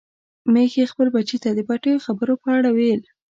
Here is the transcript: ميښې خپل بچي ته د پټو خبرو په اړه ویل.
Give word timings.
ميښې 0.53 0.85
خپل 0.91 1.07
بچي 1.15 1.37
ته 1.43 1.49
د 1.53 1.59
پټو 1.67 1.93
خبرو 2.05 2.33
په 2.43 2.47
اړه 2.57 2.69
ویل. 2.77 3.01